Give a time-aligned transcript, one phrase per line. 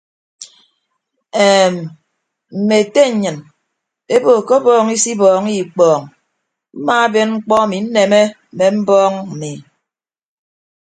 [1.49, 1.75] Eem
[2.59, 3.37] mme ete nnyịn
[4.15, 6.03] ebo ke ọbọọñ isibọọñọ ikpọọñ
[6.77, 8.21] mmaaben mkpọ emi nneme
[8.53, 9.51] mme mbọọñ mmi.